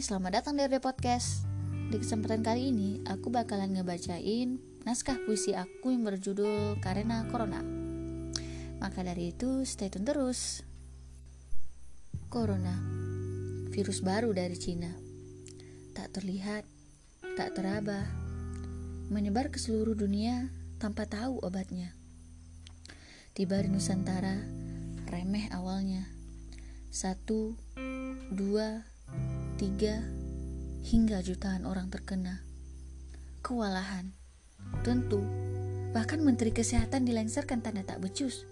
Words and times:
selamat 0.00 0.40
datang 0.40 0.56
di 0.56 0.64
RD 0.64 0.80
Podcast. 0.80 1.44
Di 1.92 2.00
kesempatan 2.00 2.40
kali 2.40 2.72
ini, 2.72 3.04
aku 3.04 3.28
bakalan 3.28 3.76
ngebacain 3.76 4.56
naskah 4.88 5.20
puisi 5.28 5.52
aku 5.52 5.92
yang 5.92 6.00
berjudul 6.00 6.80
Karena 6.80 7.28
Corona. 7.28 7.60
Maka 8.80 9.04
dari 9.04 9.36
itu, 9.36 9.68
stay 9.68 9.92
tune 9.92 10.08
terus. 10.08 10.64
Corona, 12.32 12.72
virus 13.68 14.00
baru 14.00 14.32
dari 14.32 14.56
Cina. 14.56 14.88
Tak 15.92 16.08
terlihat, 16.16 16.64
tak 17.36 17.52
teraba, 17.52 18.08
menyebar 19.12 19.52
ke 19.52 19.60
seluruh 19.60 19.92
dunia 19.92 20.48
tanpa 20.80 21.04
tahu 21.04 21.36
obatnya. 21.44 21.92
Tiba 23.36 23.60
di 23.60 23.68
Nusantara, 23.68 24.40
remeh 25.04 25.52
awalnya. 25.52 26.08
Satu, 26.88 27.60
dua, 28.32 28.89
tiga, 29.60 30.00
hingga 30.88 31.20
jutaan 31.20 31.68
orang 31.68 31.92
terkena. 31.92 32.40
Kewalahan, 33.44 34.08
tentu, 34.80 35.20
bahkan 35.92 36.24
Menteri 36.24 36.48
Kesehatan 36.48 37.04
dilengsarkan 37.04 37.60
tanda 37.60 37.84
tak 37.84 38.00
becus. 38.00 38.48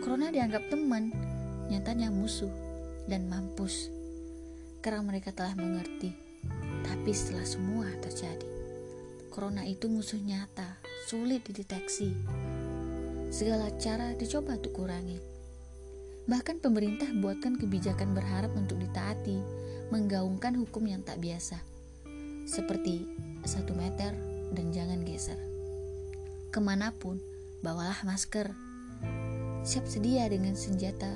Corona 0.00 0.32
dianggap 0.32 0.72
teman, 0.72 1.12
nyatanya 1.68 2.08
musuh 2.08 2.48
dan 3.04 3.28
mampus. 3.28 3.92
Karena 4.80 5.04
mereka 5.04 5.28
telah 5.28 5.52
mengerti, 5.60 6.16
tapi 6.88 7.12
setelah 7.12 7.44
semua 7.44 7.92
terjadi, 8.00 8.48
Corona 9.28 9.68
itu 9.68 9.92
musuh 9.92 10.24
nyata, 10.24 10.80
sulit 11.04 11.44
dideteksi. 11.44 12.16
Segala 13.28 13.76
cara 13.76 14.16
dicoba 14.16 14.56
untuk 14.56 14.72
kurangi. 14.72 15.29
Bahkan 16.28 16.60
pemerintah 16.60 17.08
buatkan 17.16 17.56
kebijakan 17.56 18.12
berharap 18.12 18.52
untuk 18.58 18.76
ditaati, 18.82 19.40
menggaungkan 19.88 20.58
hukum 20.58 20.84
yang 20.86 21.00
tak 21.00 21.18
biasa, 21.22 21.60
seperti 22.44 23.06
satu 23.46 23.72
meter 23.72 24.12
dan 24.52 24.74
jangan 24.74 25.00
geser. 25.06 25.38
Ke 26.50 26.58
mana 26.58 26.90
pun, 26.90 27.22
bawalah 27.62 28.02
masker. 28.02 28.50
Siap 29.62 29.84
sedia 29.86 30.26
dengan 30.26 30.58
senjata, 30.58 31.10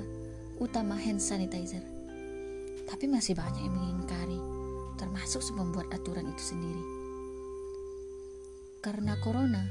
utama 0.61 0.95
hand 0.95 1.19
sanitizer. 1.19 1.83
Tapi 2.85 3.09
masih 3.09 3.35
banyak 3.35 3.65
yang 3.65 3.75
mengingkari, 3.75 4.39
termasuk 4.95 5.43
pembuat 5.51 5.89
aturan 5.91 6.29
itu 6.29 6.55
sendiri. 6.55 6.85
Karena 8.79 9.17
corona, 9.17 9.65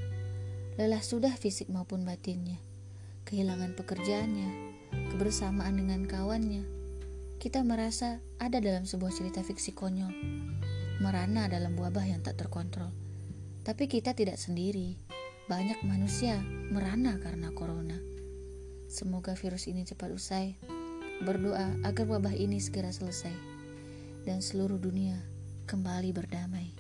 lelah 0.75 1.01
sudah 1.01 1.33
fisik 1.39 1.71
maupun 1.71 2.03
batinnya, 2.03 2.59
kehilangan 3.25 3.79
pekerjaannya, 3.79 4.51
kebersamaan 5.13 5.79
dengan 5.79 6.07
kawannya, 6.07 6.65
kita 7.43 7.61
merasa 7.61 8.25
ada 8.41 8.57
dalam 8.57 8.89
sebuah 8.89 9.13
cerita 9.13 9.45
fiksi 9.45 9.77
konyol, 9.77 10.13
merana 11.05 11.45
dalam 11.47 11.77
wabah 11.77 12.09
yang 12.09 12.25
tak 12.25 12.41
terkontrol. 12.41 12.91
Tapi 13.65 13.89
kita 13.89 14.13
tidak 14.13 14.37
sendiri. 14.37 14.97
Banyak 15.45 15.85
manusia 15.85 16.41
merana 16.73 17.21
karena 17.21 17.53
corona. 17.53 18.01
Semoga 18.89 19.37
virus 19.37 19.69
ini 19.69 19.85
cepat 19.85 20.13
usai. 20.13 20.57
Berdoa 21.25 21.73
agar 21.85 22.09
wabah 22.09 22.33
ini 22.33 22.61
segera 22.61 22.93
selesai 22.93 23.33
dan 24.25 24.41
seluruh 24.41 24.81
dunia 24.81 25.21
kembali 25.69 26.17
berdamai. 26.17 26.73